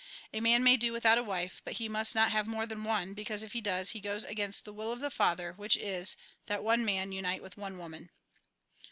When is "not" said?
2.15-2.31